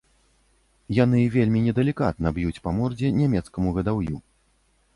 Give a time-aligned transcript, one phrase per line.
[0.99, 4.17] Яны вельмі недалікатна б'юць па мордзе нямецкаму гадаўю.